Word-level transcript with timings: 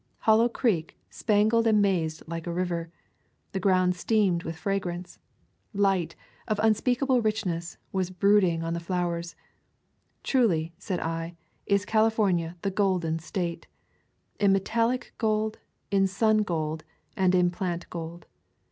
Hollow 0.21 0.49
Creek 0.49 0.97
spangled 1.11 1.67
and 1.67 1.79
mazed 1.79 2.23
like 2.25 2.47
a 2.47 2.51
river. 2.51 2.89
The 3.51 3.59
ground 3.59 3.95
steamed 3.95 4.41
with 4.41 4.57
fragrance. 4.57 5.19
Light, 5.75 6.15
of 6.47 6.57
unspeakable 6.57 7.21
richness, 7.21 7.77
was 7.91 8.09
brooding 8.09 8.61
the 8.61 8.79
flowers. 8.79 9.35
Truly, 10.23 10.73
said 10.79 10.99
I, 10.99 11.35
is 11.67 11.85
California 11.85 12.57
the 12.63 12.71
Golden 12.71 13.19
State— 13.19 13.67
in 14.39 14.53
metallic 14.53 15.13
gold, 15.19 15.59
in 15.91 16.07
sun 16.07 16.39
gold, 16.39 16.83
and 17.15 17.35
in 17.35 17.51
plant 17.51 17.87
gold. 17.91 18.25